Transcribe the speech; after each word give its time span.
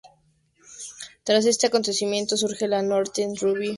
Tras 1.23 1.45
este 1.45 1.67
acontecimiento, 1.67 2.35
surge 2.35 2.67
la 2.67 2.81
Northern 2.81 3.35
Rugby 3.37 3.37
Football 3.37 3.57
Union. 3.59 3.69